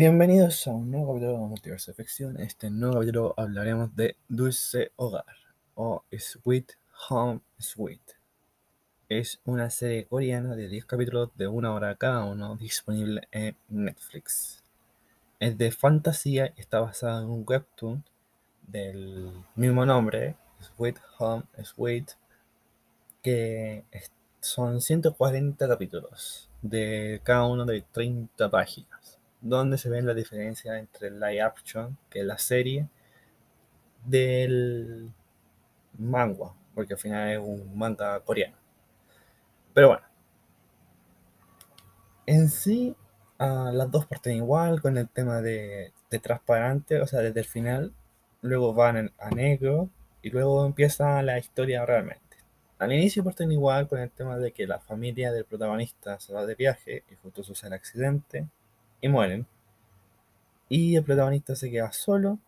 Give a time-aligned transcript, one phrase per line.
[0.00, 2.36] Bienvenidos a un nuevo capítulo de Multiverso de Ficción.
[2.38, 5.26] En este nuevo capítulo hablaremos de Dulce Hogar
[5.74, 6.72] o Sweet
[7.10, 8.00] Home Sweet.
[9.10, 14.64] Es una serie coreana de 10 capítulos de una hora cada uno disponible en Netflix.
[15.38, 18.02] Es de fantasía y está basada en un webtoon
[18.62, 22.12] del mismo nombre, Sweet Home Sweet,
[23.22, 23.84] que
[24.40, 31.08] son 140 capítulos de cada uno de 30 páginas donde se ven la diferencia entre
[31.08, 32.88] el live action, que es la serie,
[34.04, 35.10] del
[35.98, 38.56] manga, porque al final es un manga coreano.
[39.74, 40.04] Pero bueno,
[42.26, 42.96] en sí,
[43.38, 47.46] uh, las dos parten igual con el tema de, de, transparente, o sea, desde el
[47.46, 47.94] final,
[48.42, 49.90] luego van a negro
[50.22, 52.20] y luego empieza la historia realmente.
[52.78, 56.46] Al inicio parten igual con el tema de que la familia del protagonista se va
[56.46, 58.48] de viaje y justo sucede el accidente
[59.00, 59.46] y mueren.
[60.68, 62.38] Y el protagonista se queda solo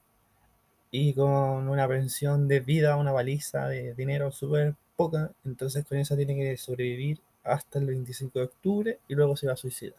[0.91, 5.33] y con una pensión de vida, una baliza de dinero súper poca.
[5.45, 9.55] Entonces con esa tiene que sobrevivir hasta el 25 de octubre y luego se va
[9.55, 9.97] a suicidar.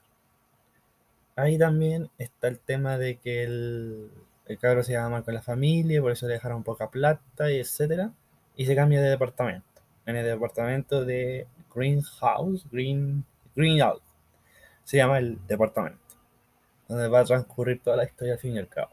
[1.36, 4.12] Ahí también está el tema de que el,
[4.46, 7.59] el cabro se llama mal con la familia, por eso le dejaron poca plata y
[7.59, 8.14] etcétera.
[8.56, 9.81] Y se cambia de departamento.
[10.06, 14.04] En el departamento de Greenhouse, Green, Green Out.
[14.84, 16.04] Se llama el departamento
[16.88, 18.92] donde va a transcurrir toda la historia al fin y al cabo.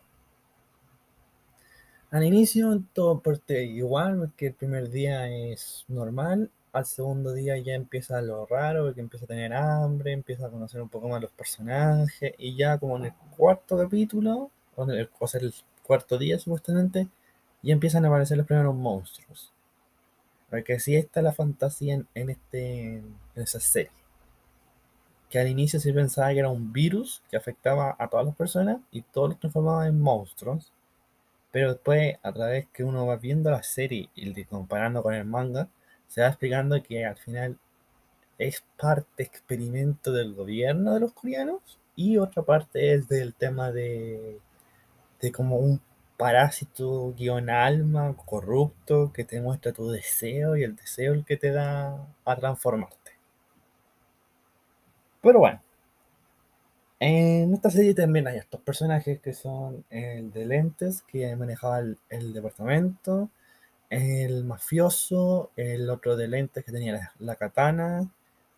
[2.10, 7.74] Al inicio todo parte igual, porque el primer día es normal, al segundo día ya
[7.74, 11.30] empieza lo raro, porque empieza a tener hambre, empieza a conocer un poco más los
[11.30, 15.54] personajes, y ya como en el cuarto capítulo, o, en el, o sea, el
[15.84, 17.08] cuarto día supuestamente,
[17.62, 19.52] ya empiezan a aparecer los primeros monstruos.
[20.50, 23.99] Porque sí está la fantasía en, en, este, en esa serie
[25.30, 28.78] que al inicio se pensaba que era un virus que afectaba a todas las personas
[28.90, 30.72] y todos los transformaba en monstruos.
[31.52, 35.68] Pero después, a través que uno va viendo la serie y comparando con el manga,
[36.08, 37.58] se va explicando que al final
[38.38, 44.40] es parte experimento del gobierno de los coreanos y otra parte es del tema de,
[45.20, 45.80] de como un
[46.16, 51.50] parásito guion alma corrupto que te muestra tu deseo y el deseo el que te
[51.50, 53.09] da a transformarte.
[55.22, 55.60] Pero bueno,
[57.00, 62.32] en esta serie también hay estos personajes que son el de lentes, que manejaba el,
[62.34, 63.30] departamento,
[63.90, 68.10] el mafioso, el otro de lentes que tenía la, katana,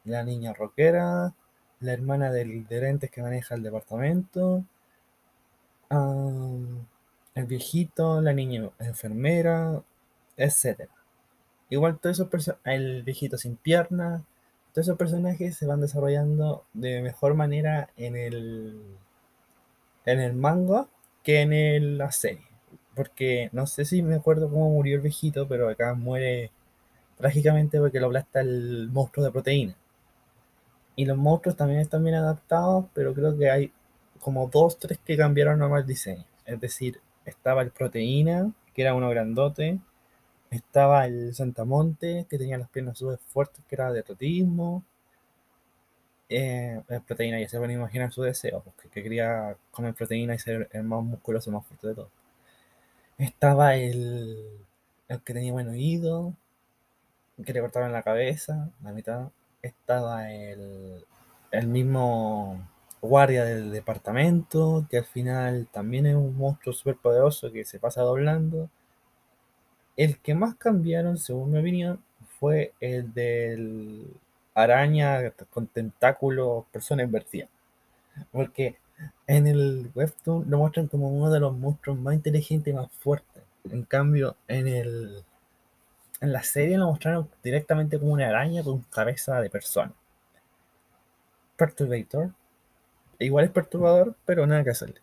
[0.04, 1.34] la niña rockera,
[1.80, 4.64] la hermana del de lentes que maneja el departamento,
[5.90, 9.82] el viejito, la niña enfermera,
[10.36, 10.88] etc.
[11.70, 14.22] Igual todos esos personajes, el viejito sin piernas,
[14.72, 18.80] todos esos personajes se van desarrollando de mejor manera en el,
[20.06, 20.88] en el manga
[21.22, 22.46] que en el, la serie.
[22.94, 26.50] Porque no sé si me acuerdo cómo murió el viejito, pero acá muere
[27.16, 29.76] trágicamente porque lo aplasta el monstruo de proteína.
[30.96, 33.72] Y los monstruos también están bien adaptados, pero creo que hay
[34.20, 36.24] como dos, tres que cambiaron nomás el diseño.
[36.46, 39.80] Es decir, estaba el proteína, que era uno grandote,
[40.52, 44.84] estaba el Santamonte, que tenía las piernas súper fuertes, que era de atletismo.
[46.28, 50.68] Eh, proteína, ya se a imaginar su deseo, porque que quería comer proteína y ser
[50.72, 52.10] el más musculoso, más fuerte de todo.
[53.16, 54.66] Estaba el,
[55.08, 56.34] el que tenía buen oído,
[57.44, 59.28] que le cortaban la cabeza, la mitad.
[59.62, 61.04] Estaba el,
[61.50, 62.68] el mismo
[63.00, 68.02] guardia del departamento, que al final también es un monstruo súper poderoso que se pasa
[68.02, 68.70] doblando.
[69.96, 72.02] El que más cambiaron, según mi opinión,
[72.38, 74.06] fue el del
[74.54, 77.48] araña con tentáculos, persona invertida.
[78.30, 78.76] Porque
[79.26, 83.42] en el webtoon lo muestran como uno de los monstruos más inteligentes y más fuertes.
[83.70, 85.24] En cambio, en el
[86.20, 89.92] en la serie lo mostraron directamente como una araña con cabeza de persona.
[91.56, 92.30] Perturbator.
[93.18, 95.00] Igual es perturbador, pero nada que hacerle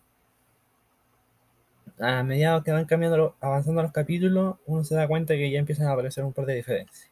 [2.00, 5.86] a medida que van cambiando, avanzando los capítulos, uno se da cuenta que ya empiezan
[5.86, 7.10] a aparecer un par de diferencias.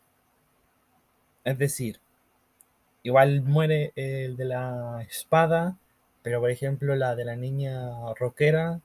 [1.45, 2.01] Es decir,
[3.03, 5.77] igual muere el de la espada,
[6.23, 8.81] pero por ejemplo la de la niña rockera,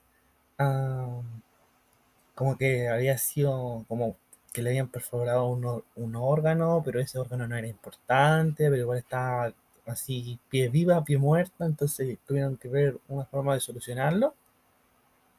[2.36, 4.18] como que había sido como
[4.54, 9.00] que le habían perforado un, un, órgano, pero ese órgano no era importante, pero igual
[9.00, 9.54] estaba
[9.88, 14.36] así pie viva, pie muerta, entonces tuvieron que ver una forma de solucionarlo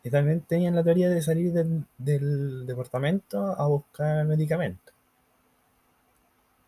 [0.04, 4.94] y también tenían la teoría de salir del, departamento a buscar medicamentos.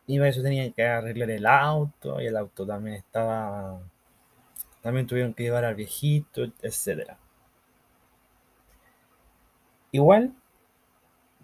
[0.07, 3.81] Y para eso tenían que arreglar el auto, y el auto también estaba,
[4.83, 7.17] También tuvieron que llevar al viejito, etc.
[9.93, 10.35] Igual,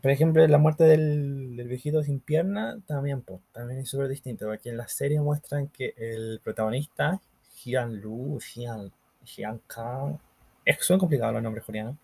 [0.00, 3.23] por ejemplo, la muerte del, viejito sin pierna también,
[3.53, 7.21] también es súper distinto, porque en la serie muestran que el protagonista,
[7.56, 8.93] Jian Lu, Jian,
[9.25, 10.19] Jian Kang,
[10.64, 11.97] es, son complicados los nombres coreanos,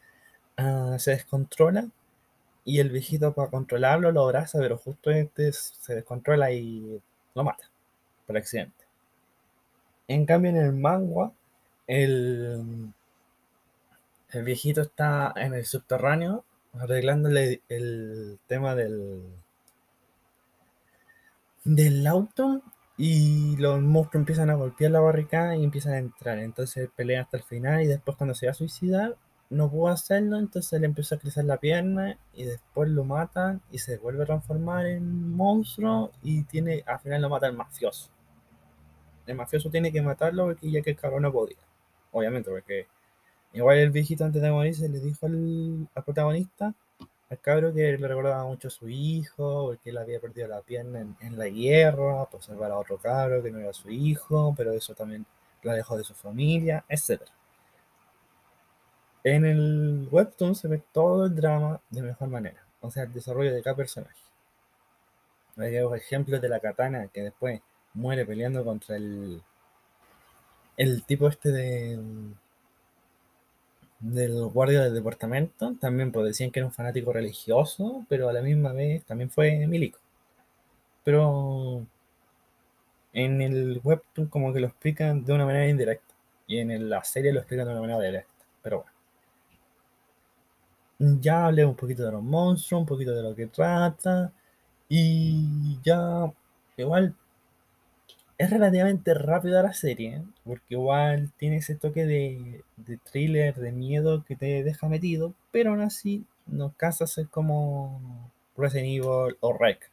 [0.59, 1.89] uh, se descontrola
[2.65, 7.01] y el viejito para controlarlo lo abraza, pero justo este se descontrola y
[7.35, 7.71] lo mata
[8.27, 8.85] por accidente.
[10.09, 11.33] En cambio, en el manga,
[11.87, 12.93] el,
[14.31, 16.45] el viejito está en el subterráneo
[16.75, 19.23] arreglándole el tema del
[21.65, 22.63] del auto
[22.99, 26.39] y los monstruos empiezan a golpear la barricada y empiezan a entrar.
[26.41, 29.17] Entonces pelea hasta el final y después cuando se va a suicidar
[29.51, 33.79] no pudo hacerlo, entonces le empieza a crecer la pierna y después lo matan y
[33.79, 38.11] se vuelve a transformar en monstruo y tiene al final lo mata el mafioso.
[39.27, 41.57] El mafioso tiene que matarlo porque ya que el cabrón no podía.
[42.13, 42.89] Obviamente, porque
[43.53, 46.75] igual el viejito antes de morirse le dijo al, protagonista,
[47.31, 51.01] al cabro, que le recordaba mucho a su hijo, porque él había perdido la pierna
[51.21, 54.95] en, la guerra, por salvar a otro cabro que no era su hijo, pero eso
[54.95, 55.27] también
[55.63, 57.33] lo dejó de su familia, etcétera
[59.25, 63.53] en el webtoon se ve todo el drama de mejor manera, o sea, el desarrollo
[63.53, 64.15] de cada personaje.
[65.57, 67.61] Hay ejemplos de la katana que después
[67.95, 69.43] muere peleando contra el,
[70.77, 71.99] el tipo este de
[74.01, 75.75] del guardia del departamento.
[75.81, 79.67] También pues, decían que era un fanático religioso, pero a la misma vez también fue
[79.67, 79.99] milico.
[81.05, 81.87] Pero
[83.13, 86.15] en el webtoon como que lo explican de una manera indirecta
[86.47, 88.45] y en la serie lo explican de una manera directa.
[88.63, 88.99] Pero bueno
[90.99, 94.33] ya hablé un poquito de los monstruos, un poquito de lo que trata.
[94.89, 96.33] Y ya,
[96.77, 97.15] igual,
[98.39, 102.63] es relativamente rápida la serie, porque igual tiene ese toque de,
[103.11, 109.37] thriller, de miedo que te deja metido, pero aún así no casa como Resident Evil
[109.41, 109.91] o Rec.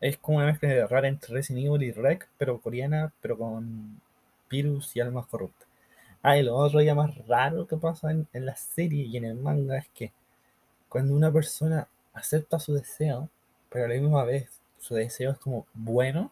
[0.00, 4.00] Es como una mezcla rara entre Resident Evil y Rec, pero coreana, pero con
[4.50, 5.68] virus y almas corruptas.
[6.22, 9.34] Ah, y lo otro ya más raro que pasa en, la serie y en el
[9.36, 10.12] manga es que
[10.88, 13.28] cuando una persona acepta su deseo,
[13.70, 16.30] pero a la misma vez su deseo es como bueno,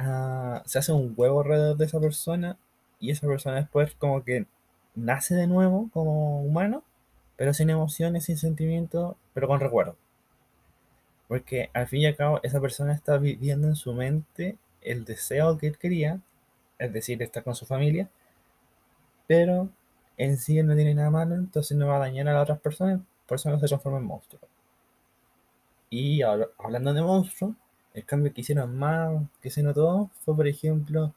[0.00, 2.58] ah, se hace un huevo alrededor de esa persona
[2.98, 4.46] y esa persona después como que
[4.94, 6.82] nace de nuevo como humano,
[7.36, 9.96] pero sin emociones, sin sentimientos, pero con recuerdo.
[11.28, 15.58] Porque al fin y al cabo esa persona está viviendo en su mente el deseo
[15.58, 16.20] que él quería,
[16.78, 18.08] es decir, estar con su familia,
[19.26, 19.68] pero
[20.16, 23.00] en sí no tiene nada malo, entonces no va a dañar a las otras personas,
[23.26, 24.40] por eso no se transforma en monstruo.
[25.90, 27.54] Y hablando de monstruos,
[27.94, 31.14] el cambio que hicieron más que se notó fue, por ejemplo,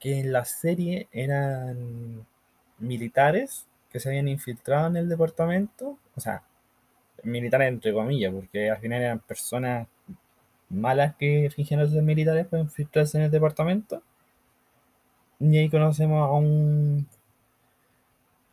[0.00, 2.26] que en la serie eran
[2.78, 6.42] militares que se habían infiltrado en el departamento, o sea,
[7.22, 9.88] militares entre comillas, porque al final eran personas
[10.70, 14.02] malas que fingieron ser militares para infiltrarse en el departamento.
[15.38, 17.06] Y ahí conocemos a un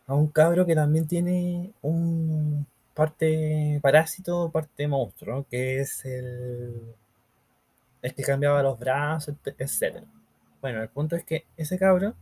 [0.06, 6.94] a un cabro que también tiene un parte parásito, parte monstruo, que es el,
[8.02, 10.04] es que cambiaba los brazos, etc.
[10.60, 12.14] Bueno, el punto es que ese cabro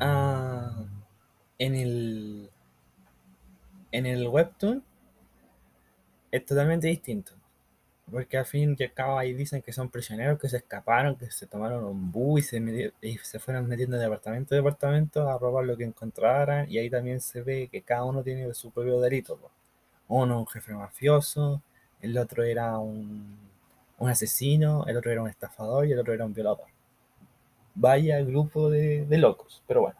[0.00, 0.84] ah,
[1.58, 2.50] en el
[3.92, 4.82] en el webtoon
[6.32, 7.32] es totalmente distinto.
[8.10, 11.30] Porque al fin y al cabo ahí dicen que son prisioneros que se escaparon, que
[11.30, 15.38] se tomaron un bus y se, y se fueron metiendo de departamento a departamento a
[15.38, 16.70] robar lo que encontraran.
[16.70, 19.38] Y ahí también se ve que cada uno tiene su propio delito.
[20.08, 21.62] Uno un jefe mafioso,
[22.00, 23.38] el otro era un,
[23.98, 26.66] un, asesino, el otro era un estafador y el otro era un violador.
[27.74, 29.98] Vaya grupo de, de locos, pero bueno.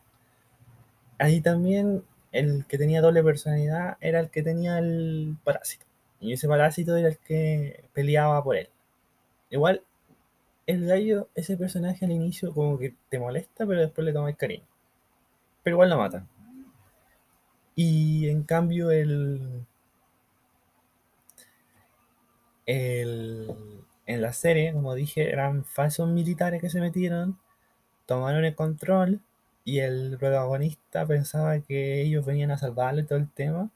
[1.19, 5.87] Ahí también el que tenía doble personalidad era el que tenía el parásito.
[6.21, 8.69] Y ese parásito era el que peleaba por él.
[9.51, 9.83] Igual,
[10.67, 14.65] el gallo, ese personaje al inicio como que te molesta, pero después le tomas cariño.
[15.63, 16.29] Pero igual lo matan.
[17.77, 19.67] Y en cambio el,
[22.67, 27.38] el, en la serie, como dije, eran falsos militares que se metieron,
[28.06, 29.20] tomaron el control
[29.64, 33.70] y el protagonista pensaba que ellos venían a salvarle todo el tema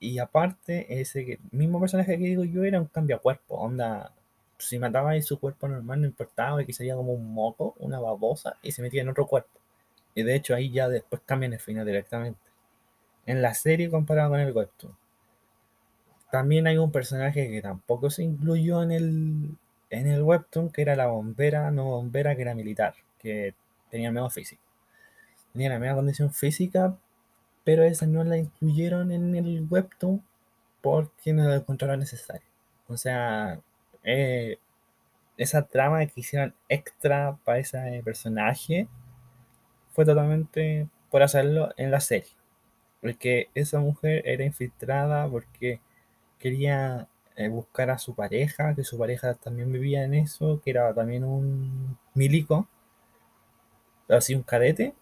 [0.00, 3.56] y aparte, ese mismo personaje que digo yo era un cambio cuerpo.
[3.56, 4.12] Onda,
[4.58, 8.00] si mataba ahí su cuerpo normal, no importaba, y que sería como un moco, una
[8.00, 9.60] babosa, y se metía en otro cuerpo.
[10.14, 12.40] Y de hecho, ahí ya después cambian el final directamente.
[13.26, 14.96] En la serie comparado con el webtoon.
[16.30, 19.56] También hay un personaje que tampoco se incluyó en el,
[19.90, 22.94] en el webtoon, que era la bombera, no bombera, que era militar.
[23.18, 23.54] Que
[23.90, 24.62] tenía el mismo físico.
[25.52, 26.96] Tenía la misma condición física,
[27.64, 30.22] pero esa no la incluyeron en el webtoon
[30.80, 32.46] porque no la encontraron necesaria.
[32.88, 33.60] O sea,
[34.04, 34.58] eh,
[35.36, 38.88] esa trama que hicieron extra para ese personaje
[39.92, 42.30] fue totalmente por hacerlo en la serie.
[43.00, 45.80] Porque esa mujer era infiltrada porque
[46.40, 50.92] quería eh, buscar a su pareja, que su pareja también vivía en eso, que era
[50.94, 52.68] también un milico,
[54.08, 54.94] así un cadete,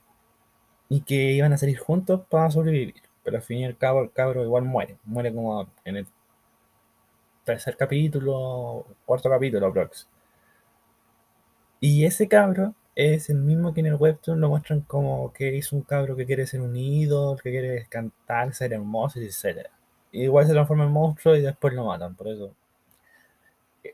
[0.88, 3.02] y que iban a salir juntos para sobrevivir.
[3.24, 6.06] Pero al fin y al cabo el cabro igual muere, muere como en el
[7.44, 10.08] tercer capítulo, cuarto capítulo, prox.
[11.80, 15.72] Y ese cabro es el mismo que en el webtoon lo muestran como que es
[15.72, 19.68] un cabro que quiere ser un ídolo, que quiere cantar, ser hermoso, etc.
[20.12, 22.54] Igual se transforma en monstruo y después lo matan, por eso.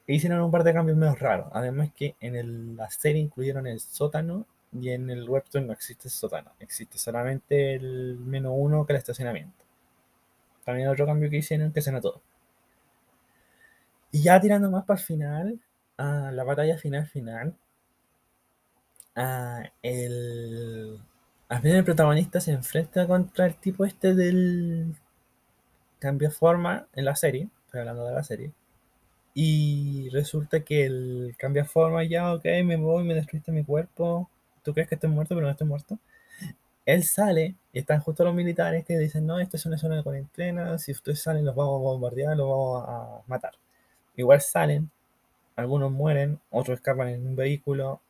[0.07, 1.49] Hicieron un par de cambios medio raros.
[1.53, 6.13] Además que en la serie incluyeron el sótano y en el webtoon no existe el
[6.13, 6.51] sótano.
[6.61, 9.65] Existe solamente el menos uno que el estacionamiento.
[10.65, 12.21] También otro cambio que hicieron que se notó.
[14.13, 15.61] Y ya tirando más para el final,
[15.99, 17.55] a la batalla final final,
[19.17, 20.99] Ah, el,
[21.49, 24.97] al final el protagonista se enfrenta contra el tipo este del
[26.05, 28.53] cambio de forma en la serie, estoy hablando de la serie,
[29.35, 34.31] y resulta que el cambia forma ya, ok, me voy, me destruiste mi cuerpo,
[34.63, 35.99] tú crees que estoy muerto, pero no estoy muerto.
[36.87, 40.03] Él sale y están justo los militares que dicen, no, esta es una zona de
[40.05, 43.55] cuarentena, si ustedes salen los vamos a bombardear, los vamos a matar.
[44.17, 44.91] Igual salen,
[45.57, 48.01] algunos mueren, otros escapan en un vehículo,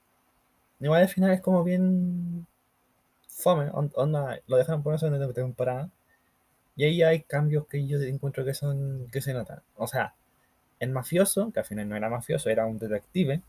[0.81, 2.47] Igual al final es como bien
[3.29, 5.89] fome, onda, lo dejan por una segunda temporada.
[6.77, 9.63] Y ahí hay cambios que yo encuentro que son que se notan.
[9.77, 10.15] O sea,
[10.81, 13.43] el mafioso, que al final no era mafioso, era un detective,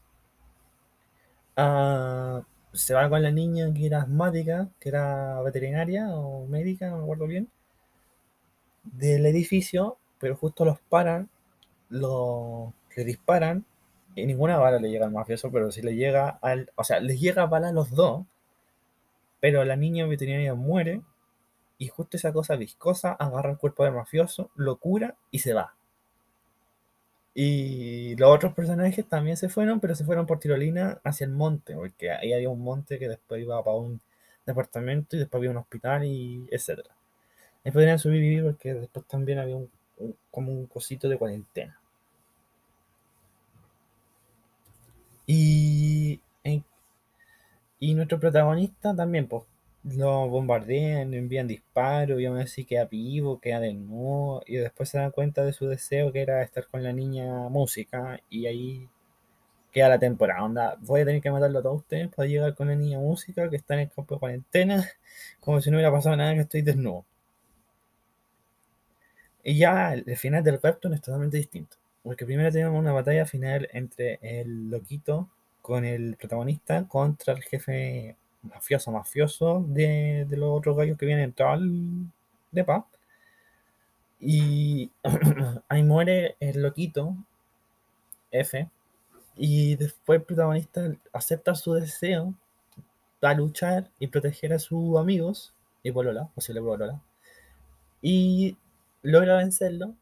[1.58, 2.41] ah,
[2.74, 7.03] se va con la niña que era asmática, que era veterinaria o médica, no me
[7.03, 7.50] acuerdo bien,
[8.84, 11.29] del edificio, pero justo los paran,
[11.89, 13.65] lo, le disparan
[14.15, 16.72] y ninguna bala le llega al mafioso, pero sí le llega al.
[16.75, 18.25] O sea, les llega bala a los dos,
[19.39, 21.01] pero la niña veterinaria muere
[21.77, 25.75] y justo esa cosa viscosa agarra el cuerpo del mafioso, lo cura y se va.
[27.34, 31.75] Y los otros personajes también se fueron, pero se fueron por tirolina hacia el monte,
[31.75, 34.00] porque ahí había un monte que después iba para un
[34.46, 36.96] departamento y después había un hospital y etcétera.
[37.65, 39.70] Y podrían sobrevivir porque después también había un,
[40.32, 41.79] como un cosito de cuarentena.
[45.27, 46.22] Y,
[47.79, 49.44] y nuestro protagonista también, pues,
[49.85, 55.11] lo bombardean, envían disparos, y aún así queda vivo, queda desnudo, y después se dan
[55.11, 58.89] cuenta de su deseo que era estar con la niña música, y ahí
[59.71, 60.43] queda la temporada.
[60.43, 63.49] Onda, voy a tener que matarlo a todos ustedes para llegar con la niña música
[63.49, 64.89] que está en el campo de cuarentena,
[65.39, 67.05] como si no hubiera pasado nada que estoy desnudo.
[69.43, 71.77] Y ya el final del webtoon es totalmente distinto.
[72.03, 75.29] Porque primero tenemos una batalla final entre el loquito
[75.61, 78.15] con el protagonista contra el jefe
[78.45, 82.05] mafioso, mafioso de, los otros gallos que vienen todo el
[82.51, 82.85] depa.
[84.19, 84.91] Y
[85.69, 87.15] ahí muere el loquito,
[88.31, 88.69] F.
[89.37, 92.33] Y después el protagonista acepta su deseo
[93.21, 97.01] a luchar y proteger a sus amigos y Polola, posible Polola.
[98.01, 98.57] Y
[99.01, 99.95] logra vencerlo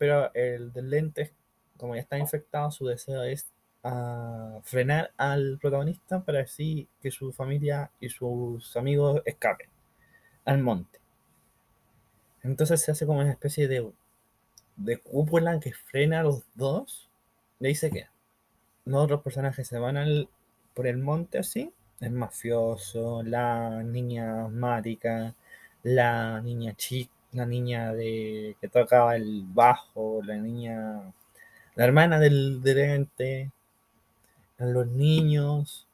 [0.00, 1.34] pero el del lente,
[1.76, 3.44] como ya está infectado, su deseo es
[3.84, 9.68] ah, frenar al protagonista para así que su familia y sus amigos escapen
[10.44, 10.98] al monte.
[12.42, 13.90] Entonces se hace como una especie de,
[14.76, 17.08] de cúpula que frena a los dos
[17.62, 18.10] ahí se queda.
[18.86, 20.28] Los otros personajes se van al,
[20.74, 21.72] por el monte así.
[22.00, 25.34] El mafioso, la niña asmática,
[25.82, 31.12] la niña chica la niña de que tocaba el bajo, la niña,
[31.76, 32.60] la hermana del
[34.68, 35.86] los niños.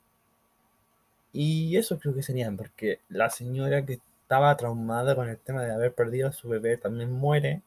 [1.33, 5.73] Y eso creo que serían, porque la señora que estaba traumada con el tema de
[5.73, 7.63] haber perdido a su bebé también muere.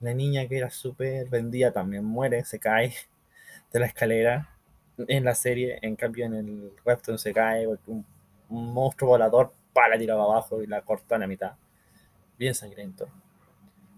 [0.00, 2.94] La niña que era súper vendida también muere, se cae
[3.72, 4.50] de la escalera
[4.98, 5.78] en la serie.
[5.82, 8.06] En cambio, en el webtoon se cae porque un,
[8.48, 11.52] monstruo volador para tirar abajo y la corta a la mitad
[12.38, 13.08] bien sangriento.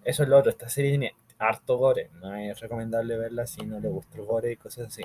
[0.04, 3.78] Eso es lo otro, esta serie tiene harto gore, no es recomendable verla si no
[3.78, 5.04] le gusta el gore y cosas así.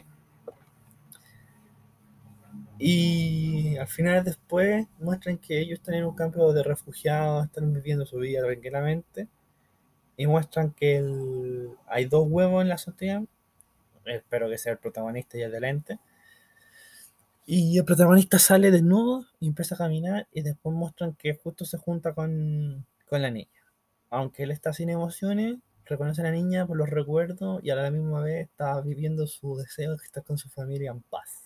[2.79, 8.05] Y al final después muestran que ellos están en un campo de refugiados, están viviendo
[8.05, 9.27] su vida tranquilamente.
[10.17, 11.01] Y muestran que
[11.87, 13.23] hay dos huevos en la azotea.
[14.05, 15.99] Espero que sea el protagonista y el delante.
[17.45, 21.77] Y el protagonista sale desnudo y empieza a caminar y después muestran que justo se
[21.77, 23.49] junta con, con la niña.
[24.09, 27.91] Aunque él está sin emociones, reconoce a la niña por los recuerdos y a la
[27.91, 31.42] misma vez está viviendo su deseo de estar con su familia en paz.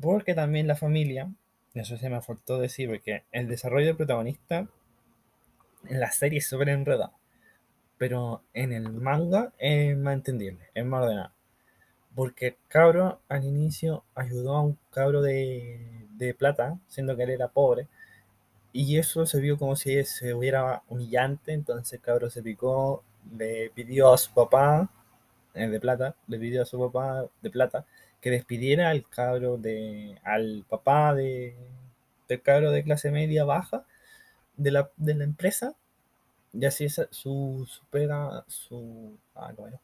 [0.00, 1.30] Porque también la familia,
[1.74, 4.68] eso se me faltó decir, porque el desarrollo del protagonista
[5.88, 7.12] en la serie es súper enredado,
[7.98, 11.32] pero en el manga es más entendible, es más ordenado.
[12.14, 17.30] Porque el cabro al inicio ayudó a un cabro de, de plata, siendo que él
[17.30, 17.88] era pobre,
[18.72, 23.02] y eso se vio como si se hubiera humillante, entonces el cabro se picó,
[23.36, 24.90] le pidió a su papá
[25.54, 27.86] eh, de plata, le pidió a su papá de plata
[28.26, 31.54] que despidiera al cabro de, al papá de,
[32.26, 33.84] del cabro de clase media baja
[34.56, 35.76] de la, de la empresa,
[36.52, 39.78] y así esa, su, su pega, su, ah, bueno,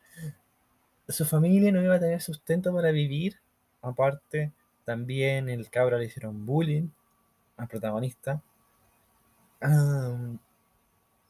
[1.09, 3.39] su familia no iba a tener sustento para vivir,
[3.81, 4.51] aparte
[4.85, 6.89] también el cabro le hicieron bullying
[7.59, 8.43] al protagonista,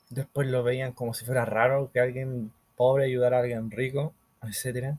[0.09, 4.97] después lo veían como si fuera raro que alguien pobre ayudara a alguien rico, etc.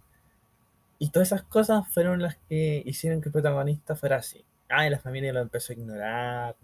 [1.04, 4.46] Y todas esas cosas fueron las que hicieron que el protagonista fuera así.
[4.70, 6.56] Ah, y la familia lo empezó a ignorar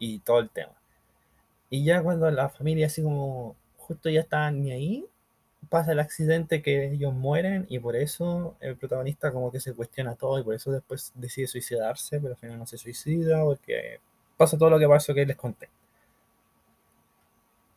[0.00, 0.72] y todo el tema.
[1.70, 5.06] Y ya cuando la familia así como justo ya está ni ahí,
[5.68, 10.16] pasa el accidente que ellos mueren y por eso el protagonista como que se cuestiona
[10.16, 14.00] todo y por eso después decide suicidarse, pero al final no se suicida porque
[14.36, 15.68] pasa todo lo que pasó que les conté.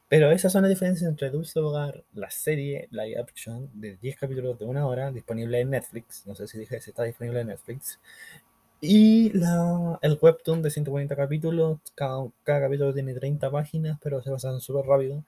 [0.10, 4.58] Pero esas son las diferencias entre Dulce Hogar, la serie live action de 10 capítulos
[4.58, 6.26] de una hora, disponible en Netflix.
[6.26, 8.00] No sé si dije si está disponible en Netflix.
[8.80, 11.80] Y la, el webtoon de 140 capítulos.
[11.94, 15.24] Cada, capítulo tiene 30 páginas, pero se pasan súper rápido.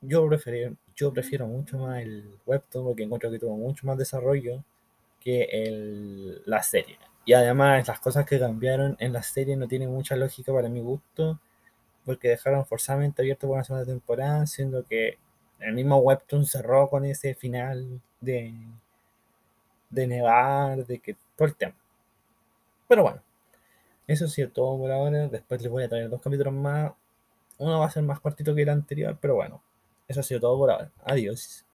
[0.00, 4.64] Yo prefiero, yo prefiero mucho más el webtoon porque encuentro que tuvo mucho más desarrollo
[5.20, 6.98] que el, la serie.
[7.26, 10.80] Y además las cosas que cambiaron en la serie no tienen mucha lógica para mi
[10.80, 11.38] gusto
[12.08, 15.18] porque dejaron forzadamente abierto por una segunda temporada, siendo que
[15.60, 18.54] el mismo Webtoon cerró con ese final de,
[19.90, 21.74] de nevar, de que todo el tema.
[22.88, 23.20] Pero bueno,
[24.06, 25.28] eso ha sido todo por ahora.
[25.28, 26.92] Después les voy a traer dos capítulos más.
[27.58, 29.60] Uno va a ser más cortito que el anterior, pero bueno,
[30.08, 30.90] eso ha sido todo por ahora.
[31.04, 31.66] Adiós.